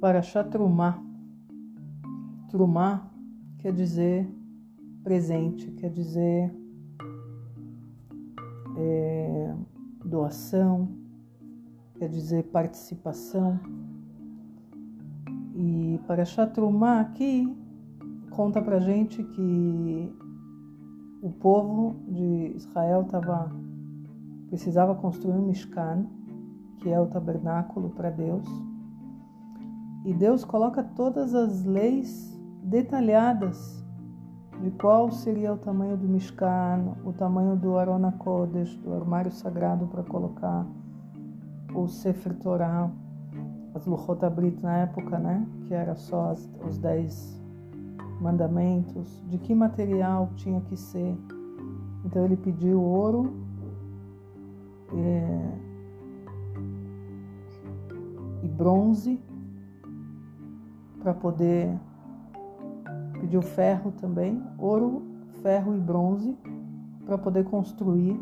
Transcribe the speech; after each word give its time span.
Parashat 0.00 0.48
Trumá. 0.48 0.98
Trumá 2.48 3.06
quer 3.58 3.70
dizer 3.70 4.26
presente, 5.04 5.70
quer 5.72 5.90
dizer 5.90 6.50
é, 8.78 9.54
doação, 10.02 10.88
quer 11.96 12.08
dizer 12.08 12.44
participação. 12.44 13.60
E 15.54 16.00
Parashat 16.06 16.54
Trumá 16.54 17.00
aqui 17.00 17.54
conta 18.30 18.62
pra 18.62 18.80
gente 18.80 19.22
que 19.22 20.16
o 21.20 21.30
povo 21.30 21.96
de 22.08 22.56
Israel 22.56 23.04
tava, 23.04 23.52
precisava 24.48 24.94
construir 24.94 25.34
um 25.34 25.48
Mishkan, 25.48 26.06
que 26.78 26.88
é 26.88 26.98
o 26.98 27.06
tabernáculo 27.06 27.90
para 27.90 28.08
Deus 28.08 28.69
e 30.04 30.14
Deus 30.14 30.44
coloca 30.44 30.82
todas 30.82 31.34
as 31.34 31.64
leis 31.64 32.38
detalhadas 32.62 33.84
de 34.62 34.70
qual 34.72 35.10
seria 35.10 35.52
o 35.54 35.58
tamanho 35.58 35.96
do 35.96 36.06
Mishkan, 36.06 36.94
o 37.04 37.12
tamanho 37.12 37.56
do 37.56 37.78
Arona 37.78 38.12
Kodesh, 38.12 38.76
do 38.76 38.92
armário 38.92 39.30
sagrado 39.30 39.86
para 39.86 40.02
colocar 40.02 40.66
o 41.74 41.88
Sefer 41.88 42.34
Torah, 42.34 42.90
as 43.74 43.86
Luchot 43.86 44.24
Abrit 44.24 44.62
na 44.62 44.78
época, 44.78 45.18
né? 45.18 45.46
Que 45.66 45.74
era 45.74 45.94
só 45.94 46.30
as, 46.30 46.50
os 46.66 46.76
dez 46.76 47.40
mandamentos, 48.20 49.22
de 49.28 49.38
que 49.38 49.54
material 49.54 50.30
tinha 50.36 50.60
que 50.62 50.76
ser. 50.76 51.16
Então 52.04 52.24
ele 52.24 52.36
pediu 52.36 52.82
ouro, 52.82 53.32
é, 54.94 55.70
e 58.42 58.48
bronze 58.48 59.18
para 61.02 61.14
poder 61.14 61.78
pedir 63.20 63.36
o 63.36 63.42
ferro 63.42 63.92
também, 63.92 64.42
ouro, 64.58 65.02
ferro 65.42 65.74
e 65.74 65.78
bronze, 65.78 66.36
para 67.04 67.18
poder 67.18 67.44
construir 67.44 68.20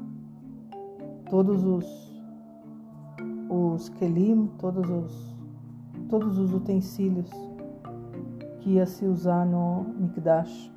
todos 1.28 1.64
os 1.64 2.08
os 3.50 3.88
kelim, 3.88 4.50
todos 4.58 4.88
os 4.90 5.36
todos 6.08 6.38
os 6.38 6.52
utensílios 6.52 7.30
que 8.60 8.70
ia 8.70 8.86
se 8.86 9.04
usar 9.06 9.44
no 9.44 9.84
Mikdash. 9.98 10.72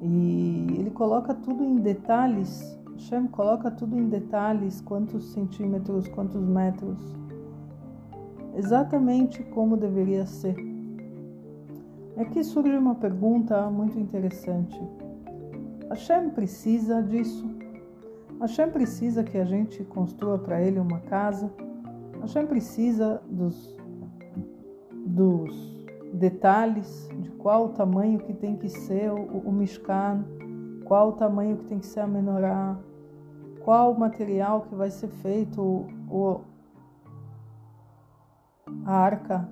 E 0.00 0.66
ele 0.78 0.90
coloca 0.90 1.34
tudo 1.34 1.64
em 1.64 1.76
detalhes, 1.76 2.78
Hashem 2.92 3.26
coloca 3.26 3.70
tudo 3.70 3.96
em 3.96 4.08
detalhes, 4.08 4.80
quantos 4.80 5.32
centímetros, 5.32 6.06
quantos 6.08 6.42
metros, 6.46 6.98
exatamente 8.56 9.42
como 9.44 9.76
deveria 9.76 10.26
ser. 10.26 10.56
Aqui 12.16 12.42
surge 12.42 12.76
uma 12.76 12.94
pergunta 12.94 13.70
muito 13.70 13.98
interessante. 13.98 14.80
Hashem 15.90 16.30
precisa 16.30 17.02
disso? 17.02 17.46
Hashem 18.40 18.70
precisa 18.70 19.22
que 19.22 19.38
a 19.38 19.44
gente 19.44 19.84
construa 19.84 20.38
para 20.38 20.60
ele 20.60 20.78
uma 20.78 21.00
casa? 21.00 21.52
Hashem 22.20 22.46
precisa 22.46 23.22
dos, 23.28 23.76
dos 25.04 25.86
detalhes 26.12 27.08
de 27.20 27.30
qual 27.32 27.66
o 27.66 27.68
tamanho 27.68 28.18
que 28.18 28.32
tem 28.32 28.56
que 28.56 28.68
ser 28.68 29.10
o, 29.10 29.22
o 29.22 29.52
Mishkan, 29.52 30.24
qual 30.84 31.10
o 31.10 31.12
tamanho 31.12 31.58
que 31.58 31.64
tem 31.66 31.78
que 31.78 31.86
ser 31.86 32.00
a 32.00 32.06
menorá, 32.06 32.78
qual 33.62 33.92
o 33.92 33.98
material 33.98 34.62
que 34.62 34.74
vai 34.74 34.90
ser 34.90 35.08
feito 35.08 35.86
o, 36.10 36.40
a 38.86 38.94
arca 38.94 39.48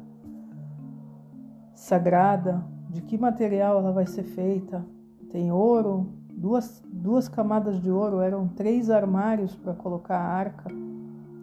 sagrada, 1.75 2.64
de 2.89 3.03
que 3.03 3.19
material 3.19 3.81
ela 3.81 3.91
vai 3.91 4.07
ser 4.07 4.23
feita. 4.23 4.86
Tem 5.29 5.51
ouro, 5.51 6.13
duas, 6.33 6.81
duas 6.86 7.29
camadas 7.29 7.83
de 7.83 7.91
ouro, 7.91 8.20
eram 8.20 8.47
três 8.47 8.89
armários 8.89 9.57
para 9.57 9.75
colocar 9.75 10.17
a 10.17 10.29
arca. 10.29 10.70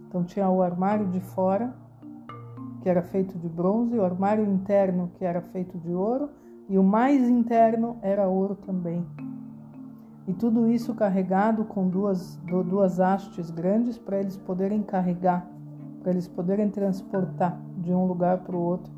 Então 0.08 0.24
tinha 0.24 0.50
o 0.50 0.62
armário 0.62 1.08
de 1.08 1.20
fora, 1.20 1.76
que 2.82 2.88
era 2.88 3.02
feito 3.02 3.38
de 3.38 3.50
bronze, 3.50 3.98
o 3.98 4.06
armário 4.06 4.46
interno, 4.46 5.12
que 5.16 5.26
era 5.26 5.42
feito 5.42 5.78
de 5.78 5.92
ouro, 5.94 6.30
e 6.70 6.78
o 6.78 6.84
mais 6.84 7.28
interno 7.28 7.98
era 8.02 8.26
ouro 8.26 8.56
também. 8.56 9.06
E 10.26 10.34
tudo 10.34 10.70
isso 10.70 10.96
carregado 10.96 11.66
com 11.66 11.90
duas, 11.90 12.38
duas 12.70 13.02
hastes 13.02 13.52
grandes 13.52 13.98
para 13.98 14.18
eles 14.18 14.38
poderem 14.38 14.82
carregar, 14.82 15.46
para 16.02 16.12
eles 16.12 16.30
poderem 16.30 16.70
transportar 16.70 17.60
de 17.81 17.94
um 17.94 18.06
lugar 18.06 18.40
para 18.40 18.56
o 18.56 18.59
outro. 18.59 18.92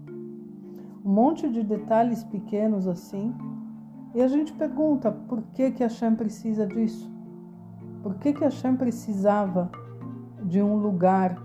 Um 1.04 1.12
monte 1.12 1.50
de 1.50 1.64
detalhes 1.64 2.24
pequenos 2.24 2.88
assim. 2.88 3.34
E 4.14 4.22
a 4.22 4.28
gente 4.28 4.54
pergunta 4.54 5.12
por 5.12 5.42
que 5.54 5.72
que 5.72 5.84
Hashem 5.84 6.16
precisa 6.16 6.68
disso? 6.68 7.12
Por 8.02 8.16
que 8.16 8.34
que 8.34 8.44
Hashem 8.44 8.76
precisava 8.76 9.72
de 10.44 10.62
um 10.62 10.76
lugar 10.76 11.42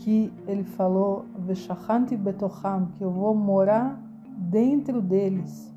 que 0.00 0.32
ele 0.46 0.64
falou 0.64 1.26
Veshachanti 1.38 2.16
betocham, 2.16 2.86
que 2.96 3.04
eu 3.04 3.10
vou 3.10 3.34
morar 3.34 4.00
dentro 4.36 5.00
deles. 5.02 5.70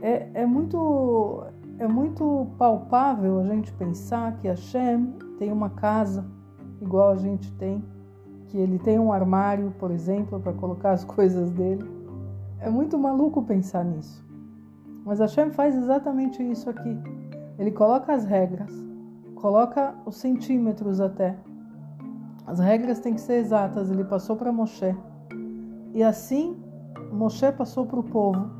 É, 0.00 0.30
é 0.34 0.46
muito 0.46 1.44
é 1.78 1.88
muito 1.88 2.46
palpável 2.58 3.40
a 3.40 3.44
gente 3.44 3.72
pensar 3.72 4.36
que 4.36 4.46
Hashem 4.46 5.14
tem 5.38 5.50
uma 5.50 5.70
casa 5.70 6.24
igual 6.80 7.10
a 7.10 7.16
gente 7.16 7.50
tem, 7.52 7.84
que 8.48 8.58
ele 8.58 8.78
tem 8.78 8.98
um 8.98 9.12
armário, 9.12 9.72
por 9.78 9.90
exemplo, 9.90 10.40
para 10.40 10.52
colocar 10.52 10.92
as 10.92 11.04
coisas 11.06 11.50
dele. 11.50 11.84
É 12.58 12.68
muito 12.68 12.98
maluco 12.98 13.42
pensar 13.42 13.84
nisso. 13.84 14.24
Mas 15.04 15.18
Hashem 15.18 15.50
faz 15.50 15.74
exatamente 15.74 16.42
isso 16.42 16.68
aqui. 16.68 16.96
Ele 17.58 17.70
coloca 17.70 18.12
as 18.12 18.24
regras, 18.24 18.72
coloca 19.34 19.94
os 20.04 20.16
centímetros 20.16 21.00
até. 21.00 21.36
As 22.46 22.58
regras 22.58 22.98
têm 23.00 23.14
que 23.14 23.20
ser 23.20 23.34
exatas. 23.34 23.90
Ele 23.90 24.04
passou 24.04 24.36
para 24.36 24.52
Moshe. 24.52 24.94
E 25.94 26.02
assim, 26.02 26.56
Moshe 27.12 27.50
passou 27.52 27.86
para 27.86 28.00
o 28.00 28.02
povo. 28.02 28.50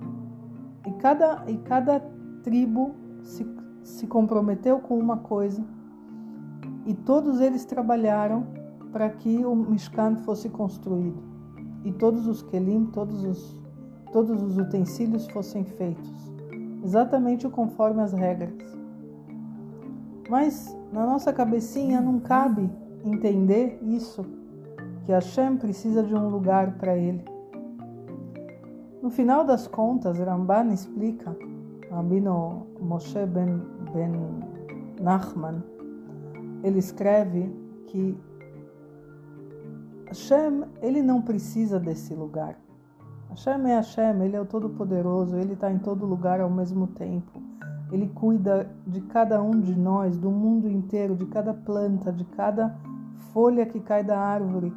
E 0.86 0.92
cada, 0.92 1.44
e 1.46 1.56
cada 1.58 2.00
tribo 2.42 2.94
se, 3.22 3.46
se 3.82 4.06
comprometeu 4.06 4.78
com 4.78 4.98
uma 4.98 5.18
coisa 5.18 5.62
e 6.86 6.94
todos 6.94 7.40
eles 7.40 7.64
trabalharam 7.64 8.46
para 8.92 9.08
que 9.08 9.44
o 9.44 9.54
Mishkan 9.54 10.16
fosse 10.16 10.48
construído 10.48 11.22
e 11.84 11.92
todos 11.92 12.26
os 12.26 12.42
kelim, 12.42 12.86
todos 12.86 13.24
os, 13.24 13.60
todos 14.12 14.42
os 14.42 14.58
utensílios 14.58 15.26
fossem 15.28 15.64
feitos, 15.64 16.32
exatamente 16.84 17.48
conforme 17.48 18.02
as 18.02 18.12
regras. 18.12 18.76
Mas 20.28 20.76
na 20.92 21.06
nossa 21.06 21.32
cabecinha 21.32 22.00
não 22.00 22.20
cabe 22.20 22.70
entender 23.04 23.78
isso, 23.82 24.24
que 25.04 25.12
Hashem 25.12 25.56
precisa 25.56 26.02
de 26.02 26.14
um 26.14 26.28
lugar 26.28 26.76
para 26.78 26.96
ele. 26.96 27.24
No 29.02 29.08
final 29.08 29.44
das 29.44 29.66
contas, 29.66 30.18
Ramban 30.18 30.72
explica, 30.72 31.34
Rabino 31.90 32.66
Moshe 32.80 33.26
ben, 33.26 33.62
ben 33.94 34.12
Nachman, 35.00 35.62
ele 36.62 36.78
escreve 36.78 37.50
que 37.86 38.16
Hashem, 40.06 40.64
ele 40.82 41.02
não 41.02 41.22
precisa 41.22 41.78
desse 41.78 42.14
lugar. 42.14 42.58
Hashem 43.30 43.70
é 43.70 43.76
Hashem, 43.76 44.22
ele 44.22 44.36
é 44.36 44.40
o 44.40 44.44
Todo-Poderoso, 44.44 45.36
ele 45.36 45.52
está 45.52 45.70
em 45.70 45.78
todo 45.78 46.04
lugar 46.04 46.40
ao 46.40 46.50
mesmo 46.50 46.88
tempo. 46.88 47.40
Ele 47.92 48.08
cuida 48.08 48.68
de 48.86 49.00
cada 49.02 49.40
um 49.40 49.60
de 49.60 49.76
nós, 49.76 50.18
do 50.18 50.30
mundo 50.30 50.68
inteiro, 50.68 51.14
de 51.14 51.26
cada 51.26 51.54
planta, 51.54 52.12
de 52.12 52.24
cada 52.24 52.76
folha 53.32 53.64
que 53.66 53.80
cai 53.80 54.02
da 54.02 54.18
árvore. 54.18 54.72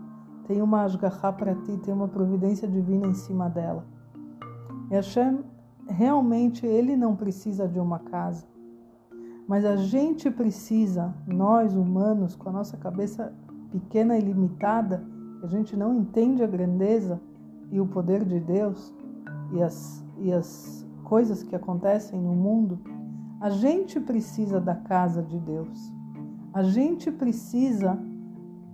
Tem 0.47 0.62
uma 0.62 0.83
asgarra 0.83 1.33
para 1.33 1.56
ti, 1.56 1.77
tem 1.77 1.94
uma 1.94 2.07
providência 2.07 2.68
divina 2.68 3.07
em 3.07 3.13
cima 3.13 3.50
dela. 3.50 3.85
E 4.91 4.95
Hashem, 4.95 5.39
realmente, 5.88 6.65
ele 6.65 6.95
não 6.95 7.15
precisa 7.15 7.68
de 7.68 7.80
uma 7.80 8.00
casa. 8.00 8.45
Mas 9.48 9.66
a 9.66 9.75
gente 9.75 10.31
precisa, 10.31 11.13
nós 11.28 11.75
humanos, 11.75 12.36
com 12.36 12.50
a 12.50 12.51
nossa 12.51 12.78
cabeça 12.78 13.34
pequena 13.72 14.18
e 14.18 14.22
limitada, 14.22 15.04
a 15.44 15.48
gente 15.48 15.75
não 15.75 15.94
entende 15.94 16.42
a 16.44 16.48
grandeza 16.48 17.19
e 17.72 17.80
o 17.80 17.86
poder 17.86 18.24
de 18.24 18.40
Deus 18.40 18.94
e 19.51 19.62
as, 19.62 20.06
e 20.18 20.31
as 20.31 20.88
coisas 21.04 21.44
que 21.44 21.56
acontecem 21.56 22.19
no 22.19 22.34
mundo, 22.34 22.80
a 23.42 23.50
gente 23.50 24.00
precisa 24.00 24.62
da 24.62 24.75
casa 24.75 25.22
de 25.22 25.38
Deus. 25.38 25.94
A 26.54 26.63
gente 26.63 27.12
precisa 27.12 28.00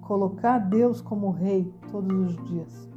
colocar 0.01 0.59
Deus 0.59 1.01
como 1.01 1.31
rei 1.31 1.73
todos 1.91 2.35
os 2.35 2.43
dias. 2.47 2.89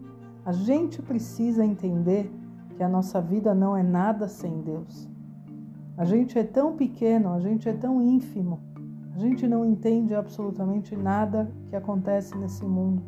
A 0.44 0.52
gente 0.52 1.00
precisa 1.00 1.64
entender 1.64 2.30
que 2.76 2.82
a 2.82 2.88
nossa 2.88 3.20
vida 3.20 3.54
não 3.54 3.76
é 3.76 3.82
nada 3.82 4.28
sem 4.28 4.60
Deus. 4.60 5.08
A 6.02 6.04
gente 6.04 6.36
é 6.36 6.42
tão 6.42 6.74
pequeno, 6.74 7.32
a 7.32 7.38
gente 7.38 7.68
é 7.68 7.72
tão 7.72 8.02
ínfimo, 8.02 8.58
a 9.14 9.18
gente 9.20 9.46
não 9.46 9.64
entende 9.64 10.12
absolutamente 10.16 10.96
nada 10.96 11.48
que 11.70 11.76
acontece 11.76 12.36
nesse 12.36 12.64
mundo. 12.64 13.00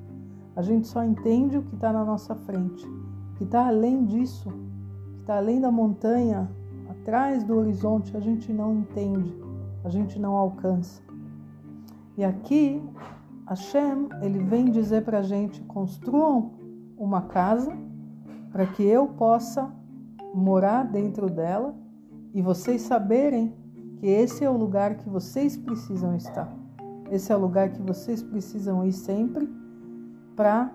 A 0.54 0.62
gente 0.62 0.86
só 0.86 1.02
entende 1.02 1.58
o 1.58 1.62
que 1.64 1.74
está 1.74 1.92
na 1.92 2.04
nossa 2.04 2.36
frente, 2.36 2.86
o 2.86 3.34
que 3.34 3.42
está 3.42 3.66
além 3.66 4.04
disso, 4.04 4.48
o 4.48 5.14
que 5.14 5.20
está 5.22 5.38
além 5.38 5.60
da 5.60 5.72
montanha, 5.72 6.48
atrás 6.88 7.42
do 7.42 7.56
horizonte, 7.56 8.16
a 8.16 8.20
gente 8.20 8.52
não 8.52 8.72
entende, 8.72 9.34
a 9.82 9.88
gente 9.88 10.16
não 10.20 10.36
alcança. 10.36 11.02
E 12.16 12.24
aqui, 12.24 12.80
Hashem, 13.48 14.08
ele 14.22 14.38
vem 14.38 14.66
dizer 14.66 15.02
para 15.02 15.18
a 15.18 15.22
gente: 15.22 15.60
construam 15.62 16.52
uma 16.96 17.22
casa 17.22 17.76
para 18.52 18.68
que 18.68 18.84
eu 18.84 19.08
possa 19.08 19.68
morar 20.32 20.84
dentro 20.84 21.28
dela 21.28 21.82
e 22.34 22.42
vocês 22.42 22.82
saberem 22.82 23.54
que 23.98 24.08
esse 24.08 24.44
é 24.44 24.50
o 24.50 24.56
lugar 24.56 24.96
que 24.96 25.08
vocês 25.08 25.56
precisam 25.56 26.16
estar. 26.16 26.52
Esse 27.10 27.32
é 27.32 27.36
o 27.36 27.38
lugar 27.38 27.70
que 27.70 27.80
vocês 27.80 28.22
precisam 28.22 28.84
ir 28.84 28.92
sempre 28.92 29.48
para 30.34 30.72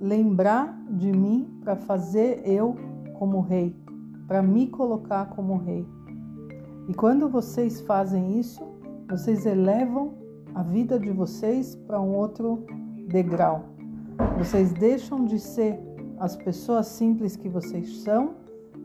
lembrar 0.00 0.76
de 0.90 1.12
mim, 1.12 1.48
para 1.62 1.76
fazer 1.76 2.42
eu 2.44 2.74
como 3.14 3.40
rei, 3.40 3.76
para 4.26 4.42
me 4.42 4.66
colocar 4.66 5.26
como 5.26 5.58
rei. 5.58 5.86
E 6.88 6.94
quando 6.94 7.28
vocês 7.28 7.80
fazem 7.82 8.40
isso, 8.40 8.60
vocês 9.08 9.46
elevam 9.46 10.14
a 10.54 10.62
vida 10.62 10.98
de 10.98 11.10
vocês 11.10 11.76
para 11.86 12.00
um 12.00 12.12
outro 12.16 12.64
degrau. 13.08 13.66
Vocês 14.38 14.72
deixam 14.72 15.24
de 15.24 15.38
ser 15.38 15.78
as 16.18 16.34
pessoas 16.34 16.86
simples 16.88 17.36
que 17.36 17.48
vocês 17.48 18.02
são 18.02 18.34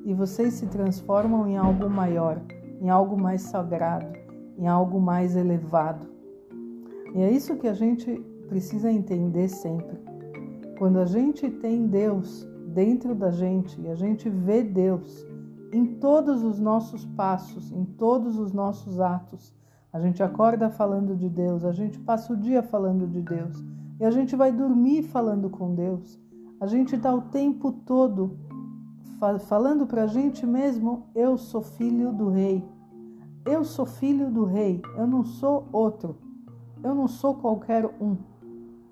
e 0.05 0.13
vocês 0.13 0.53
se 0.53 0.67
transformam 0.67 1.47
em 1.47 1.57
algo 1.57 1.89
maior, 1.89 2.39
em 2.79 2.89
algo 2.89 3.19
mais 3.19 3.41
sagrado, 3.41 4.07
em 4.55 4.67
algo 4.67 5.01
mais 5.01 5.35
elevado. 5.35 6.07
E 7.15 7.21
é 7.21 7.31
isso 7.31 7.55
que 7.57 7.67
a 7.67 7.73
gente 7.73 8.15
precisa 8.47 8.91
entender 8.91 9.47
sempre. 9.47 9.97
Quando 10.77 10.99
a 10.99 11.05
gente 11.05 11.49
tem 11.49 11.87
Deus 11.87 12.47
dentro 12.67 13.15
da 13.15 13.31
gente 13.31 13.81
e 13.81 13.89
a 13.89 13.95
gente 13.95 14.29
vê 14.29 14.61
Deus 14.61 15.25
em 15.73 15.85
todos 15.95 16.43
os 16.43 16.59
nossos 16.59 17.03
passos, 17.05 17.71
em 17.71 17.83
todos 17.83 18.37
os 18.37 18.53
nossos 18.53 18.99
atos, 18.99 19.53
a 19.91 19.99
gente 19.99 20.21
acorda 20.21 20.69
falando 20.69 21.15
de 21.15 21.29
Deus, 21.29 21.65
a 21.65 21.71
gente 21.71 21.97
passa 21.99 22.33
o 22.33 22.37
dia 22.37 22.61
falando 22.61 23.07
de 23.07 23.21
Deus 23.21 23.63
e 23.99 24.05
a 24.05 24.11
gente 24.11 24.35
vai 24.35 24.51
dormir 24.51 25.03
falando 25.03 25.49
com 25.49 25.73
Deus. 25.73 26.19
A 26.59 26.67
gente 26.67 26.95
está 26.95 27.13
o 27.13 27.21
tempo 27.21 27.71
todo 27.71 28.37
falando 29.47 29.85
para 29.87 30.03
a 30.03 30.07
gente 30.07 30.45
mesmo: 30.45 31.05
eu 31.15 31.37
sou 31.37 31.61
filho 31.61 32.11
do 32.11 32.29
Rei. 32.29 32.63
Eu 33.45 33.63
sou 33.63 33.85
filho 33.85 34.31
do 34.31 34.43
Rei, 34.43 34.81
eu 34.97 35.05
não 35.05 35.23
sou 35.23 35.67
outro. 35.71 36.17
Eu 36.83 36.95
não 36.95 37.07
sou 37.07 37.35
qualquer 37.35 37.85
um. 38.01 38.17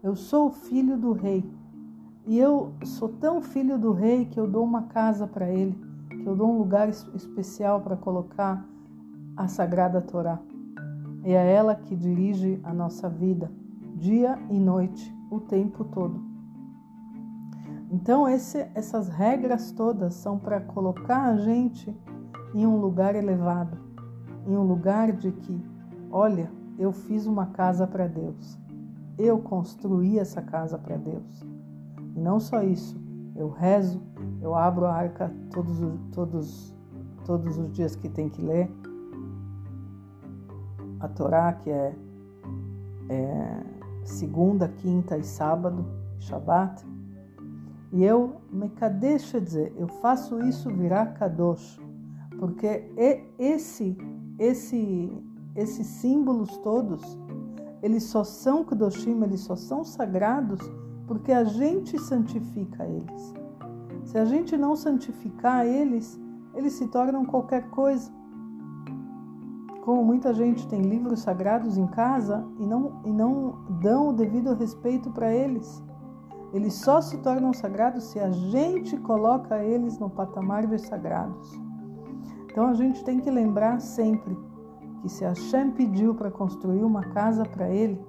Eu 0.03 0.15
sou 0.15 0.51
filho 0.51 0.97
do 0.97 1.11
Rei. 1.11 1.43
E 2.25 2.37
eu 2.37 2.71
sou 2.83 3.09
tão 3.09 3.41
filho 3.41 3.77
do 3.77 3.91
Rei 3.91 4.25
que 4.25 4.39
eu 4.39 4.47
dou 4.47 4.63
uma 4.63 4.83
casa 4.83 5.27
para 5.27 5.49
ele, 5.49 5.75
que 6.09 6.25
eu 6.25 6.35
dou 6.35 6.51
um 6.51 6.57
lugar 6.57 6.87
especial 6.87 7.81
para 7.81 7.97
colocar 7.97 8.65
a 9.35 9.47
Sagrada 9.47 10.01
Torá. 10.01 10.39
É 11.23 11.31
ela 11.31 11.75
que 11.75 11.95
dirige 11.95 12.59
a 12.63 12.73
nossa 12.73 13.09
vida, 13.09 13.51
dia 13.95 14.37
e 14.49 14.59
noite, 14.59 15.13
o 15.31 15.39
tempo 15.39 15.83
todo. 15.85 16.32
Então, 17.93 18.27
esse, 18.27 18.57
essas 18.73 19.07
regras 19.07 19.71
todas 19.71 20.15
são 20.15 20.39
para 20.39 20.59
colocar 20.59 21.25
a 21.25 21.37
gente 21.37 21.95
em 22.51 22.65
um 22.65 22.77
lugar 22.77 23.13
elevado, 23.13 23.77
em 24.47 24.57
um 24.57 24.63
lugar 24.63 25.11
de 25.11 25.31
que, 25.31 25.63
olha, 26.09 26.51
eu 26.79 26.91
fiz 26.91 27.27
uma 27.27 27.45
casa 27.45 27.85
para 27.85 28.07
Deus, 28.07 28.57
eu 29.15 29.37
construí 29.37 30.17
essa 30.17 30.41
casa 30.41 30.75
para 30.75 30.97
Deus. 30.97 31.45
E 32.15 32.19
não 32.19 32.39
só 32.39 32.63
isso, 32.63 32.99
eu 33.35 33.49
rezo, 33.49 34.01
eu 34.41 34.55
abro 34.55 34.87
a 34.87 34.93
arca 34.95 35.31
todos, 35.51 35.79
todos, 36.11 36.75
todos 37.23 37.59
os 37.59 37.71
dias 37.73 37.95
que 37.95 38.09
tem 38.09 38.27
que 38.27 38.41
ler, 38.41 38.71
a 40.99 41.07
Torá, 41.07 41.53
que 41.53 41.69
é, 41.69 41.95
é 43.09 43.63
segunda, 44.03 44.67
quinta 44.67 45.15
e 45.15 45.23
sábado, 45.23 45.85
Shabat. 46.17 46.92
E 47.93 48.03
eu, 48.03 48.41
me 48.51 48.71
deixa 48.99 49.39
dizer, 49.39 49.71
eu 49.77 49.87
faço 49.87 50.43
isso 50.43 50.67
virar 50.69 51.13
Kadosh, 51.13 51.79
porque 52.39 52.91
esse, 53.37 53.95
esse, 54.39 55.15
esses 55.55 55.85
símbolos 55.85 56.57
todos, 56.57 57.01
eles 57.83 58.03
só 58.03 58.23
são 58.23 58.63
Kadoshim, 58.63 59.21
eles 59.21 59.41
só 59.41 59.55
são 59.55 59.83
sagrados 59.83 60.59
porque 61.05 61.31
a 61.31 61.43
gente 61.43 61.99
santifica 61.99 62.83
eles. 62.83 63.33
Se 64.05 64.17
a 64.17 64.25
gente 64.25 64.57
não 64.57 64.75
santificar 64.75 65.63
eles, 65.63 66.19
eles 66.55 66.73
se 66.73 66.87
tornam 66.87 67.23
qualquer 67.23 67.69
coisa 67.69 68.11
como 69.83 70.01
muita 70.01 70.33
gente 70.33 70.65
tem 70.67 70.81
livros 70.81 71.19
sagrados 71.19 71.77
em 71.77 71.85
casa 71.87 72.45
e 72.57 72.65
não, 72.65 73.01
e 73.03 73.11
não 73.11 73.65
dão 73.81 74.09
o 74.09 74.13
devido 74.13 74.53
respeito 74.53 75.11
para 75.11 75.33
eles. 75.33 75.83
Eles 76.53 76.75
só 76.75 77.01
se 77.01 77.17
tornam 77.17 77.51
sagrados 77.51 78.03
se 78.05 78.19
a 78.19 78.29
gente 78.31 78.95
coloca 78.97 79.63
eles 79.63 79.97
no 79.97 80.09
patamar 80.09 80.67
de 80.67 80.77
sagrados. 80.77 81.59
Então 82.45 82.67
a 82.67 82.73
gente 82.73 83.03
tem 83.03 83.19
que 83.19 83.31
lembrar 83.31 83.81
sempre 83.81 84.37
que 85.01 85.09
se 85.09 85.25
Hashem 85.25 85.71
pediu 85.71 86.13
para 86.13 86.29
construir 86.29 86.83
uma 86.83 87.01
casa 87.01 87.43
para 87.43 87.67
ele, 87.69 87.99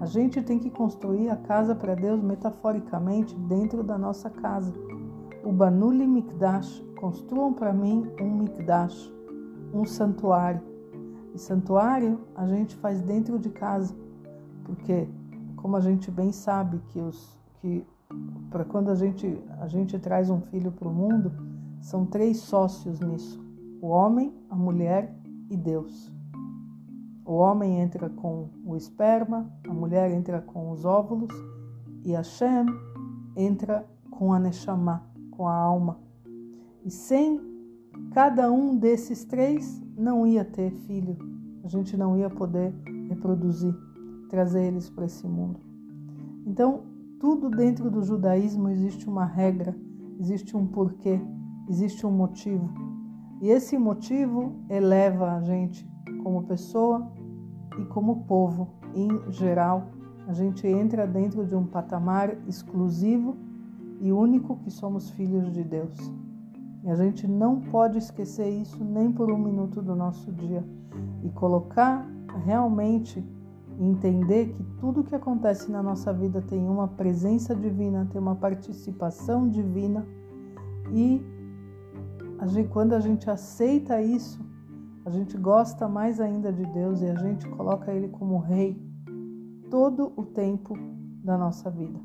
a 0.00 0.06
gente 0.06 0.42
tem 0.42 0.58
que 0.58 0.70
construir 0.70 1.30
a 1.30 1.36
casa 1.36 1.74
para 1.74 1.94
Deus 1.94 2.20
metaforicamente 2.20 3.34
dentro 3.36 3.82
da 3.84 3.96
nossa 3.96 4.28
casa. 4.28 4.72
O 5.44 5.52
Banuli 5.52 6.06
Mikdash, 6.06 6.84
construam 6.98 7.52
para 7.52 7.72
mim 7.72 8.10
um 8.20 8.38
Mikdash, 8.38 9.12
um 9.72 9.84
santuário 9.84 10.60
e 11.34 11.38
santuário 11.38 12.20
a 12.34 12.46
gente 12.46 12.74
faz 12.76 13.00
dentro 13.00 13.38
de 13.38 13.50
casa, 13.50 13.94
porque 14.64 15.08
como 15.56 15.76
a 15.76 15.80
gente 15.80 16.10
bem 16.10 16.32
sabe 16.32 16.80
que 16.88 17.00
os 17.00 17.37
que 17.60 17.84
para 18.50 18.64
quando 18.64 18.90
a 18.90 18.94
gente 18.94 19.38
a 19.60 19.68
gente 19.68 19.98
traz 19.98 20.30
um 20.30 20.40
filho 20.40 20.72
para 20.72 20.88
o 20.88 20.92
mundo, 20.92 21.32
são 21.80 22.06
três 22.06 22.38
sócios 22.38 23.00
nisso: 23.00 23.40
o 23.80 23.88
homem, 23.88 24.32
a 24.50 24.56
mulher 24.56 25.14
e 25.50 25.56
Deus. 25.56 26.12
O 27.24 27.34
homem 27.34 27.80
entra 27.80 28.08
com 28.08 28.48
o 28.64 28.74
esperma, 28.74 29.52
a 29.68 29.72
mulher 29.72 30.10
entra 30.10 30.40
com 30.40 30.70
os 30.70 30.84
óvulos 30.84 31.30
e 32.02 32.12
Hashem 32.12 32.64
entra 33.36 33.86
com 34.10 34.32
a 34.32 34.38
Neshama, 34.38 35.04
com 35.30 35.46
a 35.46 35.54
alma. 35.54 35.98
E 36.84 36.90
sem 36.90 37.38
cada 38.12 38.50
um 38.50 38.76
desses 38.76 39.24
três 39.24 39.82
não 39.96 40.26
ia 40.26 40.44
ter 40.44 40.70
filho, 40.70 41.18
a 41.62 41.68
gente 41.68 41.96
não 41.96 42.16
ia 42.16 42.30
poder 42.30 42.72
reproduzir, 43.08 43.74
trazer 44.30 44.64
eles 44.64 44.88
para 44.88 45.04
esse 45.04 45.26
mundo. 45.26 45.60
Então, 46.46 46.87
tudo 47.20 47.50
dentro 47.50 47.90
do 47.90 48.02
judaísmo 48.02 48.68
existe 48.68 49.08
uma 49.08 49.24
regra, 49.24 49.76
existe 50.20 50.56
um 50.56 50.66
porquê, 50.66 51.20
existe 51.68 52.06
um 52.06 52.10
motivo. 52.10 52.68
E 53.40 53.48
esse 53.48 53.76
motivo 53.76 54.52
eleva 54.68 55.32
a 55.32 55.40
gente 55.40 55.88
como 56.22 56.44
pessoa 56.44 57.10
e 57.78 57.84
como 57.86 58.24
povo 58.24 58.68
em 58.94 59.30
geral. 59.32 59.88
A 60.26 60.32
gente 60.32 60.66
entra 60.66 61.06
dentro 61.06 61.46
de 61.46 61.54
um 61.54 61.64
patamar 61.64 62.36
exclusivo 62.46 63.36
e 64.00 64.12
único 64.12 64.56
que 64.58 64.70
somos 64.70 65.10
filhos 65.10 65.50
de 65.52 65.64
Deus. 65.64 65.96
E 66.84 66.90
a 66.90 66.94
gente 66.94 67.26
não 67.26 67.60
pode 67.60 67.98
esquecer 67.98 68.48
isso 68.48 68.82
nem 68.84 69.10
por 69.10 69.30
um 69.30 69.38
minuto 69.38 69.82
do 69.82 69.96
nosso 69.96 70.30
dia. 70.32 70.64
E 71.22 71.30
colocar 71.30 72.06
realmente 72.44 73.24
entender 73.78 74.48
que 74.48 74.62
tudo 74.80 75.04
que 75.04 75.14
acontece 75.14 75.70
na 75.70 75.82
nossa 75.82 76.12
vida 76.12 76.42
tem 76.42 76.68
uma 76.68 76.88
presença 76.88 77.54
divina, 77.54 78.08
tem 78.10 78.20
uma 78.20 78.34
participação 78.34 79.48
divina 79.48 80.06
e 80.92 81.22
a 82.38 82.46
gente, 82.46 82.68
quando 82.68 82.94
a 82.94 83.00
gente 83.00 83.28
aceita 83.30 84.00
isso, 84.00 84.40
a 85.04 85.10
gente 85.10 85.36
gosta 85.36 85.88
mais 85.88 86.20
ainda 86.20 86.52
de 86.52 86.64
Deus 86.66 87.00
e 87.00 87.06
a 87.06 87.14
gente 87.14 87.48
coloca 87.48 87.92
Ele 87.92 88.08
como 88.08 88.38
Rei 88.38 88.80
todo 89.70 90.12
o 90.16 90.24
tempo 90.24 90.74
da 91.22 91.36
nossa 91.36 91.70
vida. 91.70 91.98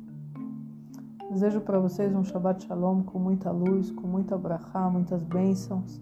Desejo 1.30 1.60
para 1.60 1.78
vocês 1.78 2.14
um 2.14 2.22
Shabbat 2.22 2.64
Shalom 2.64 3.02
com 3.02 3.18
muita 3.18 3.50
luz, 3.50 3.90
com 3.90 4.06
muita 4.06 4.36
brachá, 4.36 4.88
muitas 4.90 5.22
bênçãos 5.22 6.00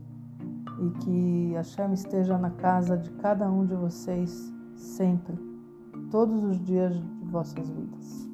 e 0.81 0.91
que 0.99 1.53
Hashem 1.55 1.93
esteja 1.93 2.37
na 2.37 2.51
casa 2.51 2.97
de 2.97 3.11
cada 3.13 3.51
um 3.51 3.65
de 3.65 3.75
vocês 3.75 4.53
sempre, 4.75 5.37
todos 6.13 6.45
os 6.45 6.63
dias 6.67 6.93
de 6.93 7.25
vossas 7.31 7.71
vidas. 7.71 8.29